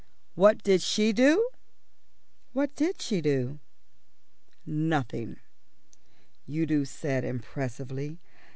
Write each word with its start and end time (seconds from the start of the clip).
What 0.33 0.63
did 0.63 0.81
she 0.81 1.13
do?" 1.13 1.47
"What 2.53 2.73
did 2.75 2.99
she 3.03 3.21
do?" 3.21 3.59
"Nothing," 4.65 5.37
said 6.47 6.55
Udo 6.55 6.83
impressively. 7.29 8.19